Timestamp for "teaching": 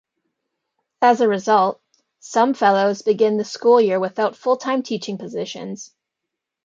4.81-5.19